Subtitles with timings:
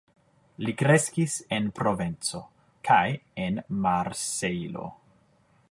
[0.67, 2.41] Li kreskis en Provenco
[2.89, 3.05] kaj
[3.45, 4.93] en Marsejlo.